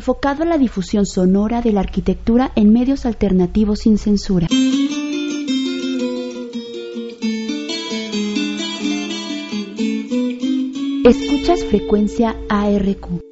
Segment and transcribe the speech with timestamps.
[0.00, 4.46] enfocado a la difusión sonora de la arquitectura en medios alternativos sin censura.
[11.04, 13.29] Escuchas frecuencia ARQ.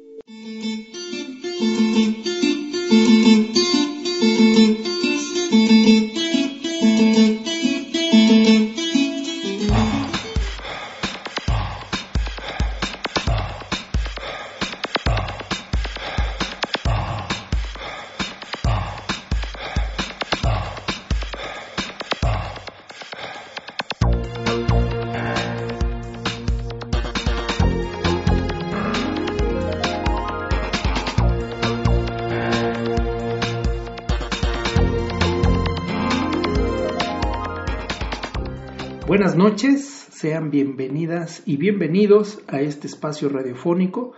[39.09, 44.13] Buenas noches, sean bienvenidas y bienvenidos a este espacio radiofónico,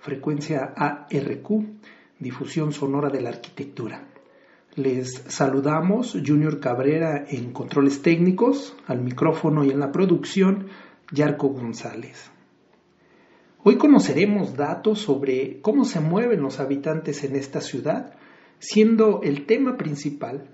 [0.00, 1.48] frecuencia ARQ,
[2.18, 4.06] difusión sonora de la arquitectura.
[4.74, 10.66] Les saludamos Junior Cabrera en controles técnicos, al micrófono y en la producción,
[11.10, 12.30] Yarco González.
[13.62, 18.12] Hoy conoceremos datos sobre cómo se mueven los habitantes en esta ciudad,
[18.58, 20.50] siendo el tema principal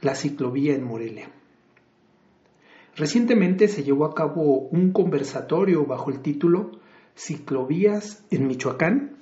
[0.00, 1.28] la ciclovía en Morelia.
[2.96, 6.70] Recientemente se llevó a cabo un conversatorio bajo el título
[7.16, 9.16] Ciclovías en Michoacán,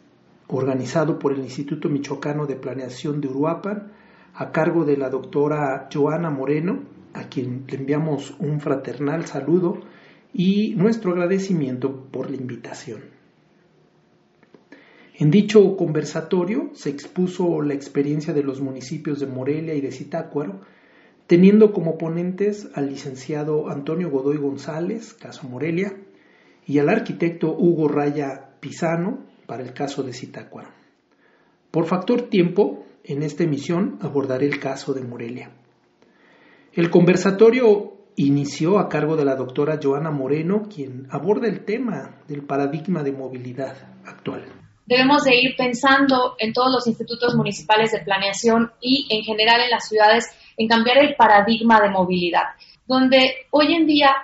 [0.48, 3.92] organizado por el Instituto Michoacano de Planeación de Uruapan,
[4.34, 6.82] a cargo de la doctora Joana Moreno,
[7.14, 9.80] a quien le enviamos un fraternal saludo
[10.34, 13.00] y nuestro agradecimiento por la invitación.
[15.14, 20.60] En dicho conversatorio se expuso la experiencia de los municipios de Morelia y de Zitácuaro
[21.32, 25.96] teniendo como ponentes al licenciado Antonio Godoy González, caso Morelia,
[26.66, 30.68] y al arquitecto Hugo Raya Pisano, para el caso de Zitácuaro.
[31.70, 35.52] Por factor tiempo, en esta emisión abordaré el caso de Morelia.
[36.74, 42.42] El conversatorio inició a cargo de la doctora Joana Moreno, quien aborda el tema del
[42.42, 43.74] paradigma de movilidad
[44.04, 44.44] actual.
[44.84, 49.70] Debemos de ir pensando en todos los institutos municipales de planeación y en general en
[49.70, 50.26] las ciudades
[50.56, 52.44] en cambiar el paradigma de movilidad,
[52.86, 54.14] donde hoy en día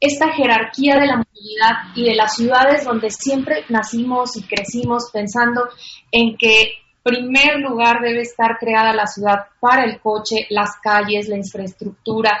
[0.00, 5.68] esta jerarquía de la movilidad y de las ciudades donde siempre nacimos y crecimos pensando
[6.12, 6.72] en que
[7.08, 12.38] primer lugar debe estar creada la ciudad para el coche, las calles, la infraestructura.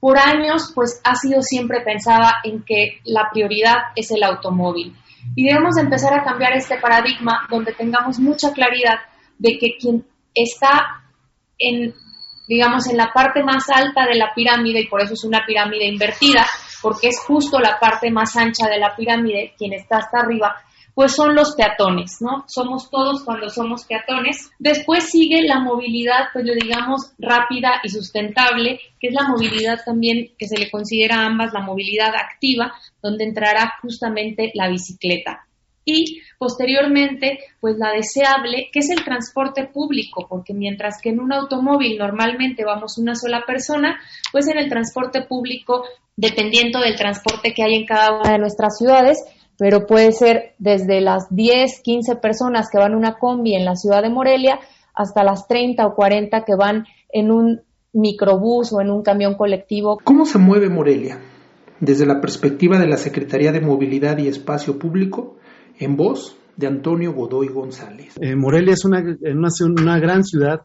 [0.00, 4.94] Por años, pues ha sido siempre pensada en que la prioridad es el automóvil.
[5.34, 8.98] Y debemos empezar a cambiar este paradigma donde tengamos mucha claridad
[9.38, 10.04] de que quien
[10.34, 11.02] está
[11.58, 11.94] en
[12.48, 15.86] digamos, en la parte más alta de la pirámide, y por eso es una pirámide
[15.86, 16.46] invertida,
[16.82, 20.56] porque es justo la parte más ancha de la pirámide, quien está hasta arriba,
[20.94, 22.44] pues son los peatones, ¿no?
[22.48, 24.50] Somos todos cuando somos peatones.
[24.58, 30.32] Después sigue la movilidad, pues le digamos, rápida y sustentable, que es la movilidad también
[30.36, 35.47] que se le considera a ambas la movilidad activa, donde entrará justamente la bicicleta
[35.88, 41.32] y posteriormente pues la deseable que es el transporte público porque mientras que en un
[41.32, 43.98] automóvil normalmente vamos una sola persona
[44.32, 45.84] pues en el transporte público
[46.16, 49.24] dependiendo del transporte que hay en cada una de nuestras ciudades
[49.58, 54.02] pero puede ser desde las 10, 15 personas que van una combi en la ciudad
[54.02, 54.60] de Morelia
[54.94, 57.62] hasta las 30 o 40 que van en un
[57.92, 59.98] microbús o en un camión colectivo.
[60.04, 61.18] ¿Cómo se mueve Morelia?
[61.80, 65.36] Desde la perspectiva de la Secretaría de Movilidad y Espacio Público,
[65.78, 68.14] en voz de Antonio Godoy González.
[68.20, 69.48] Eh, Morelia es una, una,
[69.80, 70.62] una gran ciudad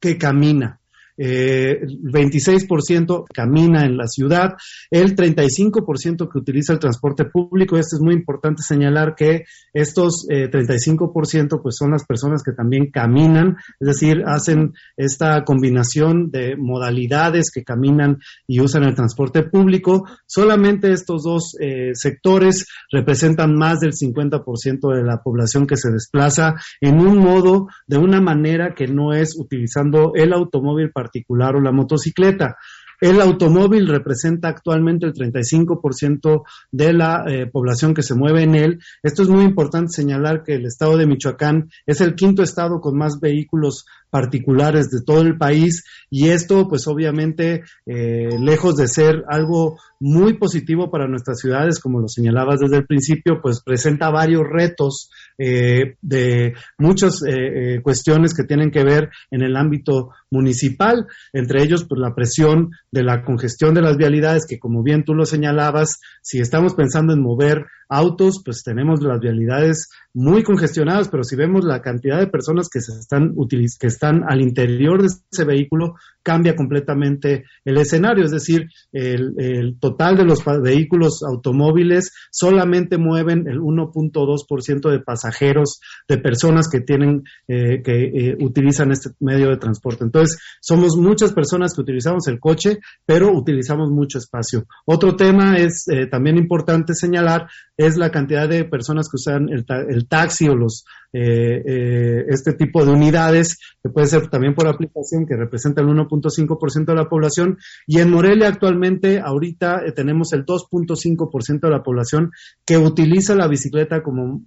[0.00, 0.80] que camina,
[1.16, 4.54] eh, el 26% camina en la ciudad,
[4.90, 7.76] el 35% que utiliza el transporte público.
[7.76, 12.90] Esto es muy importante señalar que estos 35% eh, pues son las personas que también
[12.90, 20.08] caminan, es decir, hacen esta combinación de modalidades que caminan y usan el transporte público.
[20.26, 26.54] Solamente estos dos eh, sectores representan más del 50% de la población que se desplaza
[26.80, 31.60] en un modo, de una manera que no es utilizando el automóvil para particular o
[31.60, 32.56] la motocicleta.
[33.00, 38.78] El automóvil representa actualmente el 35% de la eh, población que se mueve en él.
[39.02, 42.96] Esto es muy importante señalar que el estado de Michoacán es el quinto estado con
[42.96, 49.24] más vehículos particulares de todo el país y esto pues obviamente eh, lejos de ser
[49.28, 54.44] algo muy positivo para nuestras ciudades como lo señalabas desde el principio pues presenta varios
[54.48, 61.64] retos eh, de muchas eh, cuestiones que tienen que ver en el ámbito municipal entre
[61.64, 65.24] ellos pues la presión de la congestión de las vialidades que como bien tú lo
[65.24, 71.36] señalabas si estamos pensando en mover autos, pues tenemos las vialidades muy congestionadas, pero si
[71.36, 73.34] vemos la cantidad de personas que se están
[73.78, 75.94] que están al interior de ese vehículo,
[76.24, 83.60] cambia completamente el escenario, es decir, el, total de los vehículos automóviles solamente mueven el
[83.60, 90.04] 1.2% de pasajeros, de personas que tienen, eh, que eh, utilizan este medio de transporte.
[90.04, 94.66] Entonces, somos muchas personas que utilizamos el coche, pero utilizamos mucho espacio.
[94.86, 99.64] Otro tema es eh, también importante señalar es la cantidad de personas que usan el,
[99.88, 100.84] el taxi o los
[101.16, 106.84] eh, este tipo de unidades, que puede ser también por aplicación, que representa el 1.5%
[106.86, 107.58] de la población.
[107.86, 112.30] Y en Morelia actualmente, ahorita eh, tenemos el 2.5% de la población
[112.64, 114.42] que utiliza la bicicleta como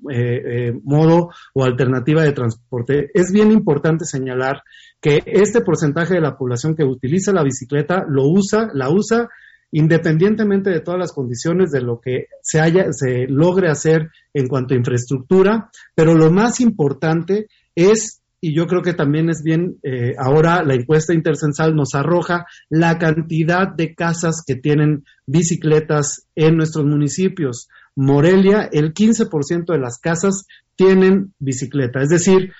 [0.83, 3.09] modo o alternativa de transporte.
[3.13, 4.61] Es bien importante señalar
[5.01, 9.29] que este porcentaje de la población que utiliza la bicicleta lo usa, la usa
[9.71, 14.73] independientemente de todas las condiciones de lo que se haya, se logre hacer en cuanto
[14.73, 20.13] a infraestructura, pero lo más importante es, y yo creo que también es bien, eh,
[20.17, 26.85] ahora la encuesta intercensal nos arroja la cantidad de casas que tienen bicicletas en nuestros
[26.85, 27.67] municipios.
[27.95, 30.45] Morelia, el 15% de las casas
[30.75, 32.51] tienen bicicleta, es decir,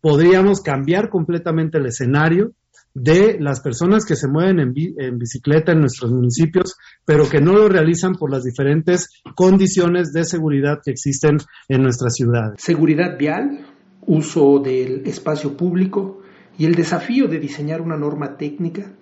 [0.00, 2.52] podríamos cambiar completamente el escenario
[2.94, 7.68] de las personas que se mueven en, bicicleta en nuestros municipios, pero que no lo
[7.68, 11.36] realizan por las diferentes condiciones de seguridad que existen
[11.68, 12.54] en nuestras ciudades.
[12.58, 13.66] Seguridad vial,
[14.06, 16.20] uso del espacio público
[16.58, 18.92] y el desafío de diseñar una norma técnica,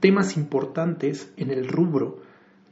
[0.00, 2.20] temas importantes en el rubro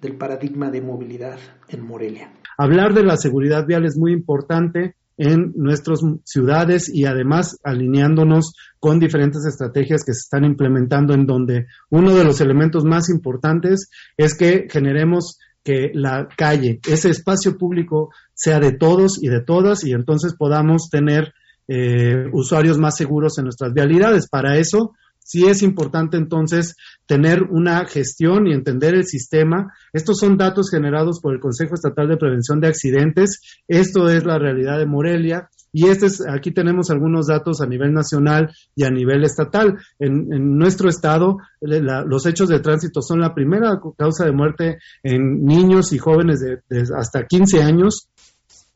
[0.01, 1.39] del paradigma de movilidad
[1.69, 2.33] en Morelia.
[2.57, 8.99] Hablar de la seguridad vial es muy importante en nuestras ciudades y además alineándonos con
[8.99, 14.35] diferentes estrategias que se están implementando en donde uno de los elementos más importantes es
[14.35, 19.93] que generemos que la calle, ese espacio público sea de todos y de todas y
[19.93, 21.35] entonces podamos tener
[21.73, 24.29] eh, usuarios más seguros en nuestras vialidades.
[24.29, 26.75] Para eso sí es importante entonces
[27.07, 29.73] tener una gestión y entender el sistema.
[29.93, 33.41] Estos son datos generados por el Consejo Estatal de Prevención de Accidentes.
[33.69, 35.49] Esto es la realidad de Morelia.
[35.73, 39.79] Y este es, aquí tenemos algunos datos a nivel nacional y a nivel estatal.
[40.01, 45.93] En, nuestro estado, los hechos de tránsito son la primera causa de muerte en niños
[45.93, 48.09] y jóvenes de hasta 15 años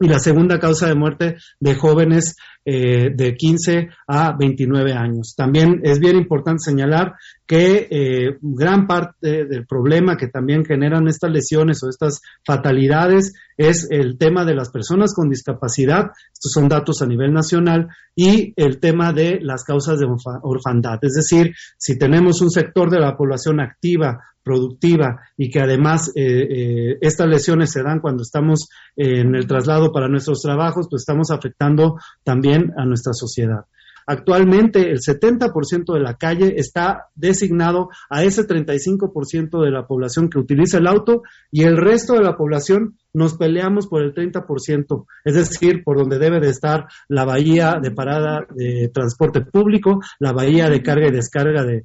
[0.00, 5.34] y la segunda causa de muerte de jóvenes eh, de 15 a 29 años.
[5.36, 7.14] También es bien importante señalar
[7.46, 13.86] que eh, gran parte del problema que también generan estas lesiones o estas fatalidades es
[13.90, 18.80] el tema de las personas con discapacidad, estos son datos a nivel nacional, y el
[18.80, 20.06] tema de las causas de
[20.42, 20.98] orfandad.
[21.02, 26.22] Es decir, si tenemos un sector de la población activa, productiva y que además eh,
[26.22, 31.30] eh, estas lesiones se dan cuando estamos en el traslado para nuestros trabajos, pues estamos
[31.30, 33.64] afectando también a nuestra sociedad.
[34.06, 40.38] Actualmente el 70% de la calle está designado a ese 35% de la población que
[40.38, 45.34] utiliza el auto y el resto de la población nos peleamos por el 30%, es
[45.34, 50.68] decir, por donde debe de estar la bahía de parada de transporte público, la bahía
[50.68, 51.84] de carga y descarga de,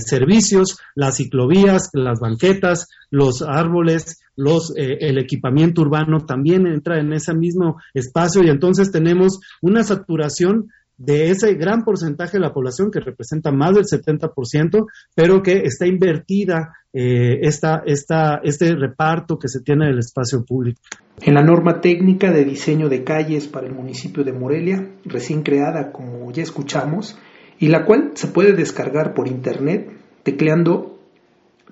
[0.00, 7.12] servicios, las ciclovías, las banquetas, los árboles, los, eh, el equipamiento urbano también entra en
[7.12, 12.90] ese mismo espacio y entonces tenemos una saturación de ese gran porcentaje de la población
[12.90, 19.48] que representa más del 70%, pero que está invertida eh, esta, esta, este reparto que
[19.48, 20.80] se tiene del espacio público.
[21.20, 25.92] En la norma técnica de diseño de calles para el municipio de Morelia, recién creada
[25.92, 27.18] como ya escuchamos,
[27.58, 29.90] y la cual se puede descargar por internet
[30.22, 30.98] tecleando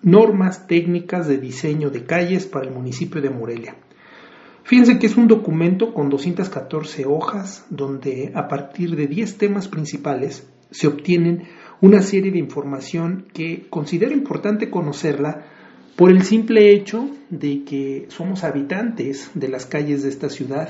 [0.03, 3.77] normas técnicas de diseño de calles para el municipio de Morelia.
[4.65, 10.49] Fíjense que es un documento con 214 hojas donde a partir de 10 temas principales
[10.71, 11.45] se obtienen
[11.81, 15.47] una serie de información que considero importante conocerla
[15.97, 20.69] por el simple hecho de que somos habitantes de las calles de esta ciudad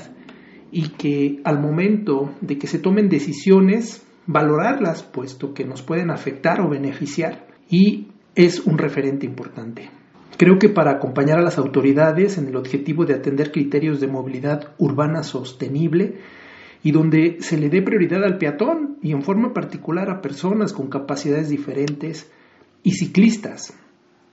[0.71, 6.61] y que al momento de que se tomen decisiones, valorarlas puesto que nos pueden afectar
[6.61, 10.02] o beneficiar y es un referente importante.
[10.37, 14.73] Creo que para acompañar a las autoridades en el objetivo de atender criterios de movilidad
[14.79, 16.17] urbana sostenible
[16.81, 20.89] y donde se le dé prioridad al peatón y en forma particular a personas con
[20.89, 22.31] capacidades diferentes
[22.81, 23.77] y ciclistas,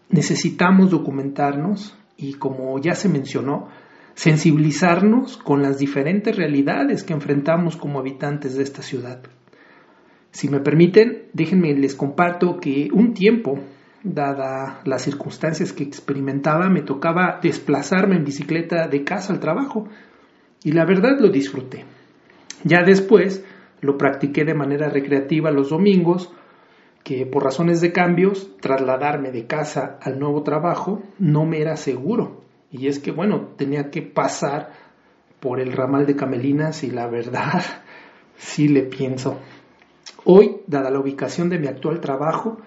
[0.08, 3.68] necesitamos documentarnos y, como ya se mencionó,
[4.14, 9.22] sensibilizarnos con las diferentes realidades que enfrentamos como habitantes de esta ciudad.
[10.32, 13.58] Si me permiten, déjenme les comparto que un tiempo
[14.02, 19.88] dada las circunstancias que experimentaba, me tocaba desplazarme en bicicleta de casa al trabajo.
[20.62, 21.86] y la verdad lo disfruté.
[22.64, 23.42] Ya después
[23.80, 26.30] lo practiqué de manera recreativa los domingos,
[27.02, 32.42] que por razones de cambios, trasladarme de casa al nuevo trabajo no me era seguro.
[32.70, 34.72] Y es que, bueno, tenía que pasar
[35.40, 37.62] por el ramal de Camelinas y la verdad,
[38.36, 39.38] sí le pienso.
[40.24, 42.58] Hoy, dada la ubicación de mi actual trabajo,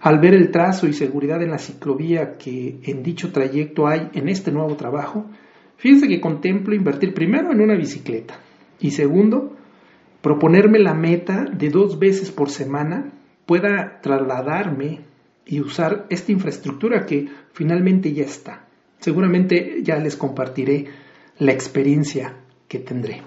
[0.00, 4.28] al ver el trazo y seguridad en la ciclovía que en dicho trayecto hay en
[4.28, 5.26] este nuevo trabajo,
[5.76, 8.38] fíjense que contemplo invertir primero en una bicicleta
[8.80, 9.56] y segundo,
[10.22, 13.12] proponerme la meta de dos veces por semana
[13.44, 15.00] pueda trasladarme
[15.44, 18.66] y usar esta infraestructura que finalmente ya está.
[18.98, 20.86] Seguramente ya les compartiré
[21.38, 22.36] la experiencia
[22.68, 23.22] que tendré.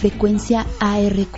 [0.00, 1.36] Frecuencia ARQ.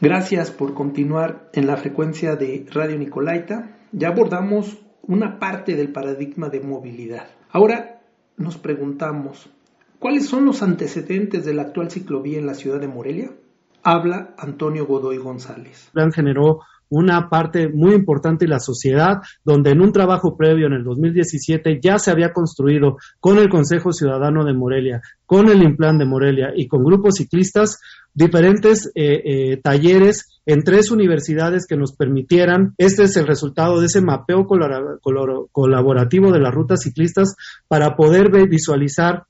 [0.00, 3.76] Gracias por continuar en la frecuencia de Radio Nicolaita.
[3.90, 7.26] Ya abordamos una parte del paradigma de movilidad.
[7.50, 8.02] Ahora
[8.36, 9.50] nos preguntamos,
[9.98, 13.32] ¿cuáles son los antecedentes de la actual ciclovía en la ciudad de Morelia?
[13.90, 15.88] Habla Antonio Godoy González.
[15.92, 20.72] plan generó una parte muy importante de la sociedad, donde en un trabajo previo en
[20.74, 25.98] el 2017 ya se había construido con el Consejo Ciudadano de Morelia, con el Implan
[25.98, 27.78] de Morelia y con grupos ciclistas
[28.14, 33.86] diferentes eh, eh, talleres en tres universidades que nos permitieran, este es el resultado de
[33.86, 34.46] ese mapeo
[35.52, 37.36] colaborativo de las rutas ciclistas
[37.68, 39.24] para poder visualizar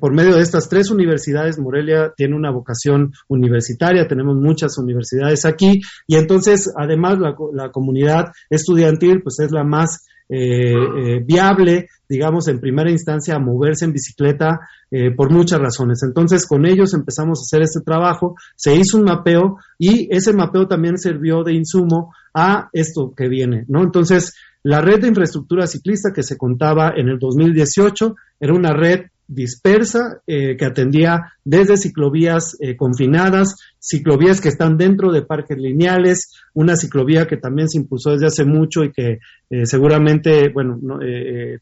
[0.00, 5.80] por medio de estas tres universidades, Morelia tiene una vocación universitaria, tenemos muchas universidades aquí
[6.06, 12.60] y entonces además la, comunidad estudiantil pues es la más eh, eh, viable, digamos, en
[12.60, 14.60] primera instancia a moverse en bicicleta
[14.90, 16.02] eh, por muchas razones.
[16.02, 20.66] Entonces, con ellos empezamos a hacer este trabajo, se hizo un mapeo y ese mapeo
[20.66, 23.82] también sirvió de insumo a esto que viene, ¿no?
[23.82, 29.06] Entonces, la red de infraestructura ciclista que se contaba en el 2018 era una red
[29.34, 36.30] dispersa eh, que atendía desde ciclovías eh, confinadas, ciclovías que están dentro de parques lineales,
[36.54, 39.18] una ciclovía que también se impulsó desde hace mucho y que
[39.50, 40.78] eh, seguramente, bueno,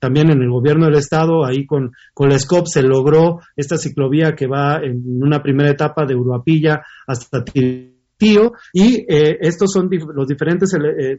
[0.01, 4.35] también en el gobierno del estado, ahí con, con la SCOP se logró esta ciclovía
[4.35, 10.71] que va en una primera etapa de Uruapilla hasta Tío, y estos son los diferentes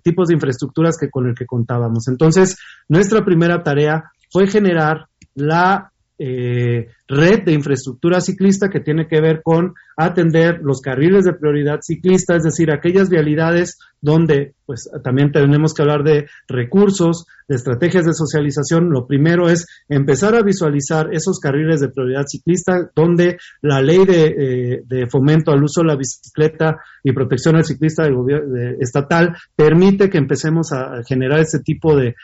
[0.04, 2.08] tipos de infraestructuras que con el que contábamos.
[2.08, 5.91] Entonces, nuestra primera tarea fue generar la
[6.22, 11.80] eh, red de infraestructura ciclista que tiene que ver con atender los carriles de prioridad
[11.82, 18.06] ciclista, es decir, aquellas vialidades donde pues también tenemos que hablar de recursos, de estrategias
[18.06, 18.90] de socialización.
[18.90, 24.84] Lo primero es empezar a visualizar esos carriles de prioridad ciclista donde la ley de,
[24.90, 30.10] eh, fomento al uso de la bicicleta y protección al ciclista del gobierno estatal permite
[30.10, 32.16] que empecemos a generar ese tipo de,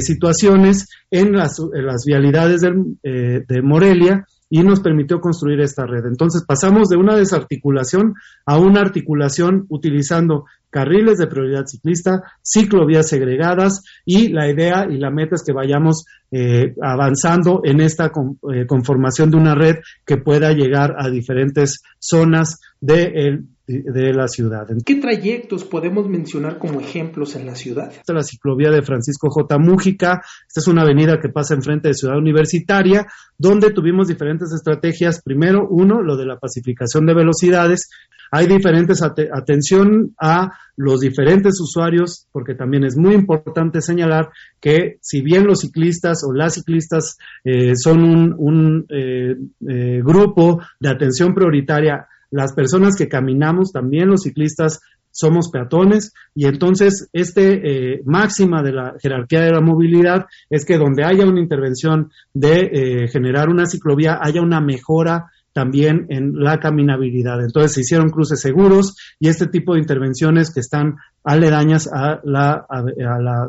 [0.00, 1.58] situaciones en las,
[2.06, 6.04] vialidades eh, de Morelia y nos permitió construir esta red.
[6.04, 8.12] Entonces pasamos de una desarticulación
[8.44, 15.10] a una articulación utilizando carriles de prioridad ciclista, ciclovías segregadas y la idea y la
[15.10, 18.12] meta es que vayamos eh, avanzando en esta
[18.52, 24.66] eh, conformación de una red que pueda llegar a diferentes zonas de, de la ciudad.
[24.84, 27.90] ¿Qué trayectos podemos mencionar como ejemplos en la ciudad?
[27.90, 29.58] Esta es la ciclovía de Francisco J.
[29.58, 30.20] Mújica.
[30.46, 33.06] Esta es una avenida que pasa enfrente de Ciudad Universitaria,
[33.38, 35.22] donde tuvimos diferentes estrategias.
[35.22, 37.88] Primero, uno, lo de la pacificación de velocidades.
[38.34, 45.20] Hay diferentes atención a los diferentes usuarios, porque también es muy importante señalar que si
[45.20, 49.36] bien los ciclistas o las ciclistas eh, son un, eh,
[49.68, 54.80] eh, grupo de atención prioritaria, las personas que caminamos, también los ciclistas,
[55.12, 61.04] somos peatones y entonces este máxima de la jerarquía de la movilidad es que donde
[61.04, 67.42] haya una intervención de generar una ciclovía haya una mejora también en la caminabilidad.
[67.42, 72.66] Entonces se hicieron cruces seguros y este tipo de intervenciones que están aledañas a la,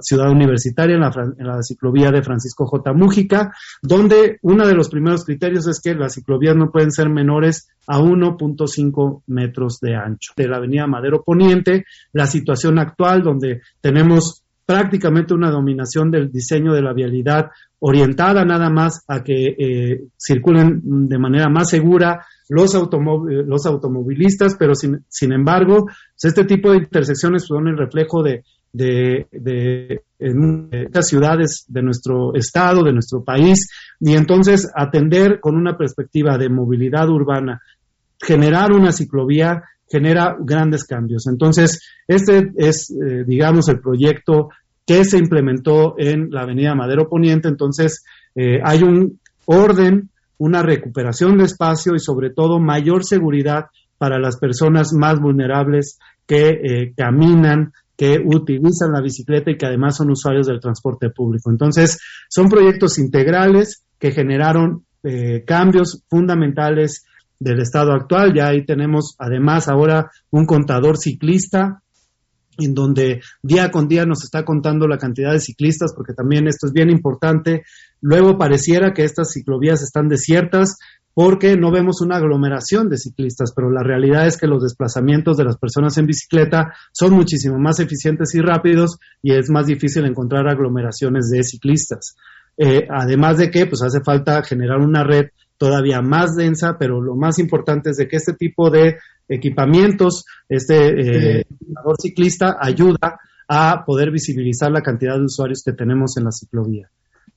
[0.01, 2.93] ciudad universitaria, en la, en la, ciclovía de Francisco J.
[2.93, 7.69] Mújica, donde uno de los primeros criterios es que las ciclovías no pueden ser menores
[7.87, 10.33] a 1.5 metros de ancho.
[10.35, 16.73] De la avenida Madero Poniente, la situación actual donde tenemos prácticamente una dominación del diseño
[16.73, 22.73] de la vialidad orientada nada más a que eh, circulen de manera más segura los,
[22.73, 28.43] los automovilistas, pero sin, sin embargo, pues, este tipo de intersecciones son el reflejo de,
[28.71, 30.01] de, de,
[30.91, 36.49] las ciudades de nuestro estado, de nuestro país, y entonces atender con una perspectiva de
[36.49, 37.61] movilidad urbana,
[38.19, 41.27] generar una ciclovía genera grandes cambios.
[41.27, 44.49] Entonces, este es, eh, digamos, el proyecto
[44.87, 47.47] que se implementó en la Avenida Madero Poniente.
[47.47, 50.09] Entonces, eh, hay un orden,
[50.39, 53.65] una recuperación de espacio y sobre todo mayor seguridad
[53.99, 59.97] para las personas más vulnerables que eh, caminan, que utilizan la bicicleta y que además
[59.97, 61.51] son usuarios del transporte público.
[61.51, 64.85] Entonces, son proyectos integrales que generaron
[65.45, 67.03] cambios fundamentales
[67.43, 68.33] del estado actual.
[68.33, 71.81] Ya ahí tenemos además ahora un contador ciclista
[72.57, 76.67] en donde día con día nos está contando la cantidad de ciclistas, porque también esto
[76.67, 77.63] es bien importante.
[77.99, 80.77] Luego pareciera que estas ciclovías están desiertas
[81.15, 85.43] porque no vemos una aglomeración de ciclistas, pero la realidad es que los desplazamientos de
[85.43, 90.47] las personas en bicicleta son muchísimo más eficientes y rápidos y es más difícil encontrar
[90.47, 92.15] aglomeraciones de ciclistas.
[92.57, 95.25] Eh, además de que pues hace falta generar una red
[95.57, 101.39] todavía más densa, pero lo más importante es de que este tipo de equipamientos, este
[101.39, 101.45] eh,
[101.99, 106.89] ciclista ayuda a poder visibilizar la cantidad de usuarios que tenemos en la ciclovía.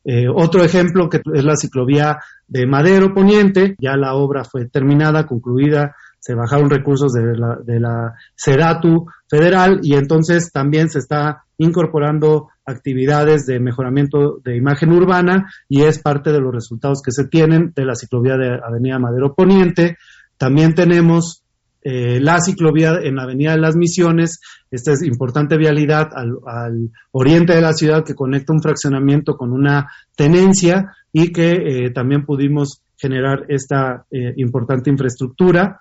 [0.04, 5.26] Eh, otro ejemplo que es la ciclovía de Madero Poniente, ya la obra fue terminada,
[5.26, 11.44] concluida, se bajaron recursos de la, de la Ceratu federal y entonces también se está
[11.58, 17.26] incorporando actividades de mejoramiento de imagen urbana y es parte de los resultados que se
[17.28, 19.96] tienen de la ciclovía de Avenida Madero Poniente.
[20.36, 21.44] También tenemos
[21.82, 24.40] eh, la ciclovía en la Avenida de las Misiones,
[24.72, 29.88] esta es importante vialidad al, oriente de la ciudad que conecta un fraccionamiento con una
[30.16, 35.78] tenencia y que eh, también pudimos generar esta eh, importante infraestructura.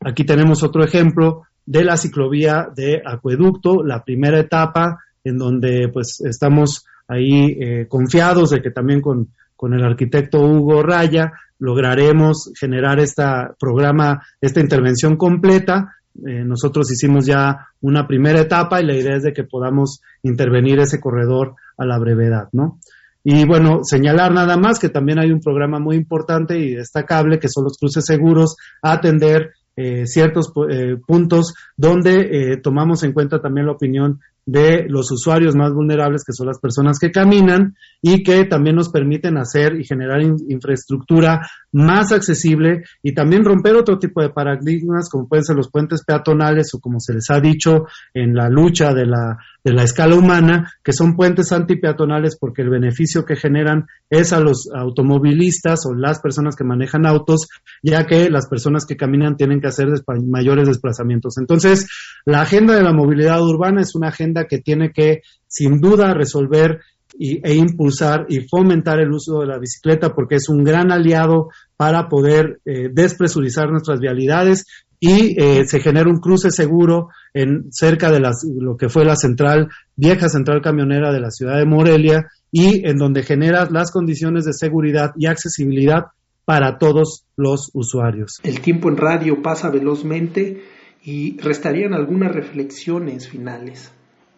[0.00, 6.20] Aquí tenemos otro ejemplo de la ciclovía de Acueducto, la primera etapa en donde pues
[6.20, 13.54] estamos ahí confiados de que también con, con el arquitecto Hugo Raya lograremos generar esta
[13.58, 15.96] programa, esta intervención completa.
[16.26, 20.78] Eh, nosotros hicimos ya una primera etapa y la idea es de que podamos intervenir
[20.80, 22.78] ese corredor a la brevedad, ¿no?
[23.24, 27.48] Y bueno, señalar nada más que también hay un programa muy importante y destacable que
[27.48, 33.72] son los cruces seguros atender eh, ciertos eh, puntos donde tomamos en cuenta también la
[33.72, 38.76] opinión de los usuarios más vulnerables, que son las personas que caminan y que también
[38.76, 45.10] nos permiten hacer y generar infraestructura más accesible y también romper otro tipo de paradigmas,
[45.10, 48.94] como pueden ser los puentes peatonales o como se les ha dicho en la lucha
[48.94, 53.86] de la, de la escala humana, que son puentes antipeatonales porque el beneficio que generan
[54.08, 57.48] es a los automovilistas o las personas que manejan autos,
[57.82, 59.88] ya que las personas que caminan tienen que hacer
[60.26, 61.38] mayores desplazamientos.
[61.38, 61.88] Entonces,
[62.24, 66.80] la agenda de la movilidad urbana es una agenda que tiene que, sin duda, resolver
[67.18, 72.08] e impulsar y fomentar el uso de la bicicleta porque es un gran aliado para
[72.08, 74.64] poder eh, despresurizar nuestras vialidades
[74.98, 79.16] y eh, se genera un cruce seguro en cerca de las, lo que fue la
[79.16, 84.44] central, vieja central camionera de la ciudad de Morelia y en donde genera las condiciones
[84.44, 86.06] de seguridad y accesibilidad
[86.44, 88.40] para todos los usuarios.
[88.42, 90.62] El tiempo en radio pasa velozmente
[91.02, 93.92] y restarían algunas reflexiones finales.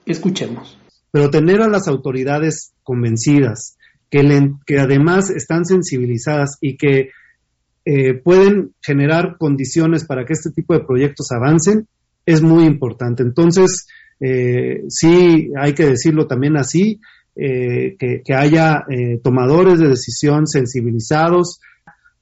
[0.05, 0.79] Escuchemos.
[1.11, 3.77] Pero tener a las autoridades convencidas,
[4.11, 7.11] que, que además están sensibilizadas y que
[7.88, 11.87] eh, pueden generar condiciones para que este tipo de proyectos avancen,
[12.27, 13.23] es muy importante.
[13.23, 13.87] Entonces,
[14.19, 17.01] eh, sí, hay que decirlo también así,
[17.37, 18.85] eh, que, haya
[19.23, 21.61] tomadores de decisión sensibilizados,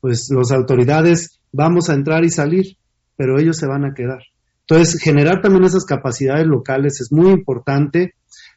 [0.01, 2.77] pues las autoridades vamos a entrar y salir,
[3.16, 4.20] pero ellos se van a quedar.
[4.68, 8.12] Entonces, generar también esas capacidades locales es muy importante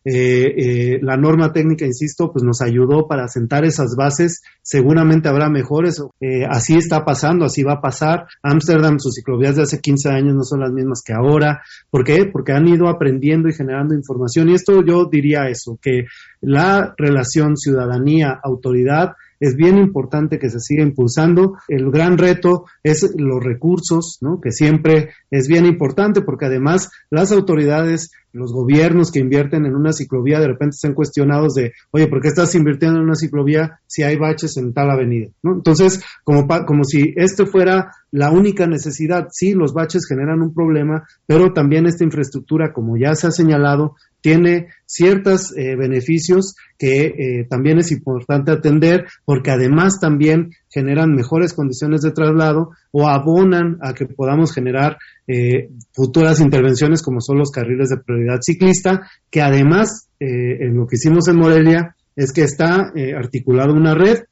[0.06, 4.42] eh, eh, la norma técnica, insisto, pues nos ayudó para sentar esas bases.
[4.62, 6.02] Seguramente habrá mejores.
[6.20, 8.28] Eh, así está pasando, así va a pasar.
[8.42, 11.62] Ámsterdam, sus ciclovías de hace 15 años no son las mismas que ahora.
[11.90, 12.26] ¿Por qué?
[12.26, 14.50] Porque han ido aprendiendo y generando información.
[14.50, 16.06] Y esto yo diría eso, que
[16.42, 21.58] la relación ciudadanía-autoridad es bien importante que se siga impulsando.
[21.68, 24.40] El gran reto es los recursos, ¿no?
[24.42, 29.92] que siempre es bien importante porque además las autoridades, los gobiernos que invierten en una
[29.92, 34.04] ciclovía de repente están cuestionados de, oye, ¿por qué estás invirtiendo en una ciclovía si
[34.04, 35.30] hay baches en tal avenida?
[35.44, 35.56] ¿no?
[35.56, 41.08] Entonces, como, como si esto fuera la única necesidad, sí, los baches generan un problema,
[41.26, 47.48] pero también esta infraestructura, como ya se ha señalado, tiene ciertos eh, beneficios que eh,
[47.50, 53.94] también es importante atender porque además también generan mejores condiciones de traslado o abonan a
[53.94, 60.10] que podamos generar eh, futuras intervenciones como son los carriles de prioridad ciclista, que además
[60.20, 64.24] en lo que hicimos en Morelia es que está articulada una red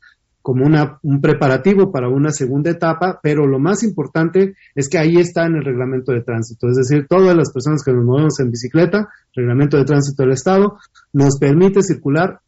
[0.45, 5.15] como una, un preparativo para una segunda etapa, pero lo más importante es que ahí
[5.15, 8.51] está en el reglamento de tránsito, es decir, todas las personas que nos movemos en
[8.51, 10.77] bicicleta, reglamento de tránsito del Estado,
[11.13, 12.41] nos permite circular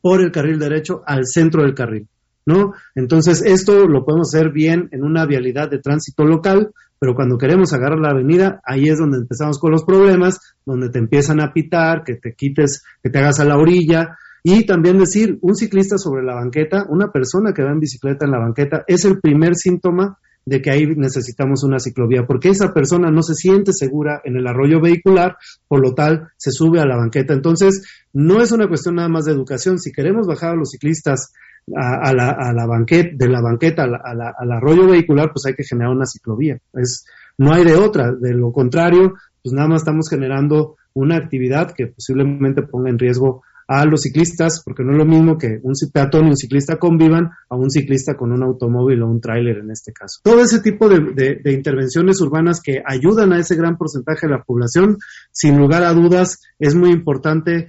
[0.00, 2.08] por el carril derecho al centro del carril,
[2.48, 2.72] ¿no?
[2.94, 7.74] Entonces, esto lo podemos hacer bien en una vialidad de tránsito local, pero cuando queremos
[7.74, 12.04] agarrar la avenida, ahí es donde empezamos con los problemas, donde te empiezan a pitar,
[12.04, 16.24] que te quites, que te hagas a la orilla, y también decir, un ciclista sobre
[16.24, 20.18] la banqueta, una persona que va en bicicleta en la banqueta, es el primer síntoma
[20.46, 24.46] de que ahí necesitamos una ciclovía, porque esa persona no se siente segura en el
[24.46, 25.36] arroyo vehicular,
[25.68, 27.34] por lo tal se sube a la banqueta.
[27.34, 27.84] Entonces,
[28.14, 29.78] no es una cuestión nada más de educación.
[29.78, 31.32] Si queremos bajar a los ciclistas
[31.76, 35.92] a, la, a la banqueta, de la banqueta al arroyo vehicular, pues hay que generar
[35.92, 36.58] una ciclovía.
[36.74, 38.12] Es, no hay de otra.
[38.12, 43.42] De lo contrario, pues nada más estamos generando una actividad que posiblemente ponga en riesgo
[43.68, 47.30] a los ciclistas, porque no es lo mismo que un peatón y un ciclista convivan
[47.50, 50.20] a un ciclista con un automóvil o un tráiler en este caso.
[50.24, 54.96] Todo ese tipo de, intervenciones urbanas que ayudan a ese gran porcentaje de la población,
[55.30, 57.68] sin lugar a dudas, es muy importante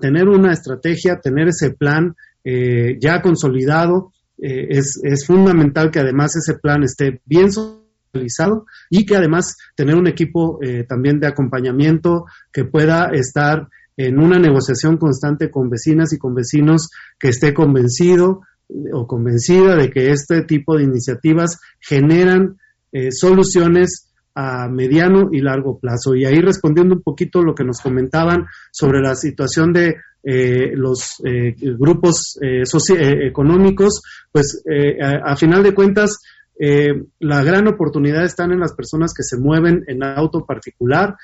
[0.00, 4.12] tener una estrategia, tener ese plan eh, ya consolidado.
[4.40, 10.06] Eh, es, fundamental que además ese plan esté bien socializado y que además tener un
[10.06, 16.18] equipo eh, también de acompañamiento que pueda estar en una negociación constante con vecinas y
[16.18, 22.58] con vecinos que esté convencido eh, o convencida de que este tipo de iniciativas generan
[22.92, 24.07] eh, soluciones
[24.40, 26.14] a mediano y largo plazo.
[26.14, 31.16] Y ahí respondiendo un poquito lo que nos comentaban sobre la situación de eh, los
[31.78, 34.62] grupos económicos, pues
[35.02, 36.18] a, final de cuentas,
[37.18, 41.16] la gran oportunidad está en las personas que se mueven en auto particular.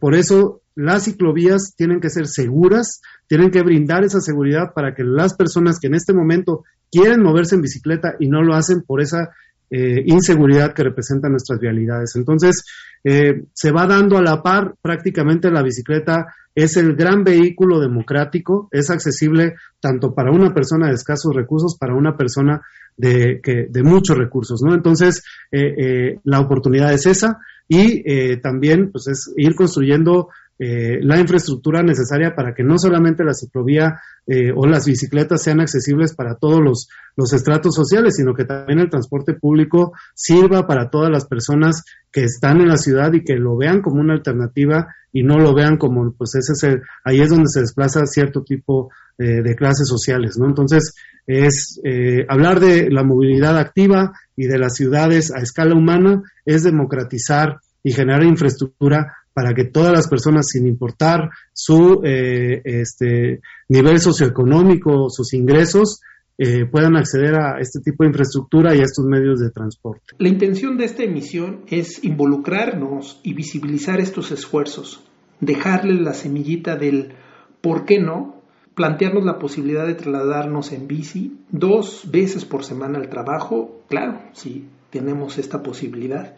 [0.00, 5.04] por eso las ciclovías tienen que ser seguras, tienen que brindar esa seguridad para que
[5.04, 9.00] las personas que en este momento quieren moverse en bicicleta y no lo hacen por
[9.00, 9.30] esa
[9.74, 12.14] eh, inseguridad que representan nuestras vialidades.
[12.16, 12.62] Entonces,
[13.02, 18.68] eh, se va dando a la par, prácticamente la bicicleta es el gran vehículo democrático,
[18.70, 22.60] es accesible tanto para una persona de escasos recursos, para una persona
[22.98, 24.74] de, que, de muchos recursos, ¿no?
[24.74, 28.02] Entonces, eh, la oportunidad es esa y
[28.42, 30.28] también, pues, es ir construyendo
[30.64, 33.98] eh, la infraestructura necesaria para que no solamente la ciclovía
[34.28, 38.78] eh, o las bicicletas sean accesibles para todos los, los estratos sociales, sino que también
[38.78, 43.34] el transporte público sirva para todas las personas que están en la ciudad y que
[43.34, 47.48] lo vean como una alternativa y no lo vean como, pues ese ahí es donde
[47.48, 50.46] se desplaza cierto tipo eh, de clases sociales, ¿no?
[50.46, 50.94] Entonces,
[51.26, 51.80] es
[52.28, 57.92] hablar de la movilidad activa y de las ciudades a escala humana, es democratizar y
[57.92, 65.32] generar infraestructura para que todas las personas, sin importar su eh, este, nivel socioeconómico, sus
[65.34, 66.00] ingresos,
[66.38, 70.16] eh, puedan acceder a este tipo de infraestructura y a estos medios de transporte.
[70.18, 75.04] La intención de esta emisión es involucrarnos y visibilizar estos esfuerzos,
[75.40, 77.12] dejarle la semillita del
[77.60, 78.42] por qué no,
[78.74, 84.66] plantearnos la posibilidad de trasladarnos en bici dos veces por semana al trabajo, claro, si
[84.90, 86.34] tenemos esta posibilidad.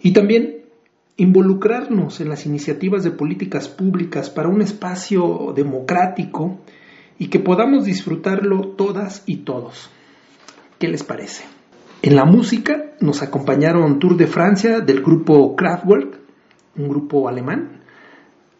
[0.00, 0.65] Y también
[1.16, 6.58] involucrarnos en las iniciativas de políticas públicas para un espacio democrático
[7.18, 9.90] y que podamos disfrutarlo todas y todos.
[10.78, 11.44] ¿Qué les parece?
[12.02, 16.20] En la música nos acompañaron Tour de Francia del grupo Kraftwerk,
[16.76, 17.80] un grupo alemán,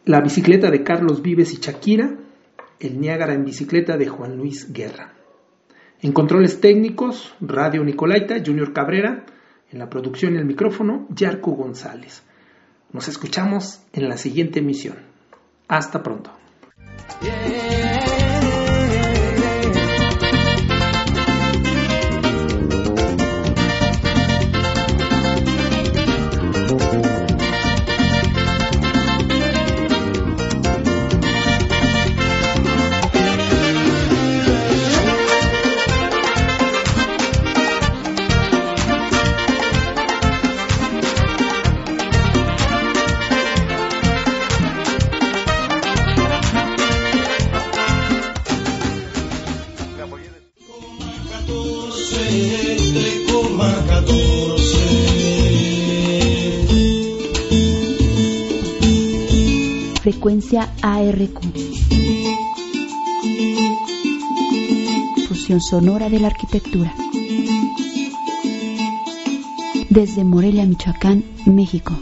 [0.07, 2.17] la bicicleta de Carlos Vives y Shakira,
[2.81, 5.13] el Niágara en bicicleta de Juan Luis Guerra.
[6.01, 9.27] En controles técnicos, Radio Nicolaita, Junior Cabrera,
[9.71, 12.23] en la producción y el micrófono, Yarco González.
[12.93, 14.97] Nos escuchamos en la siguiente emisión.
[15.69, 16.31] Hasta pronto.
[60.83, 61.41] ARQ.
[65.29, 66.93] Fusión sonora de la arquitectura.
[69.89, 71.95] Desde Morelia, Michoacán, México.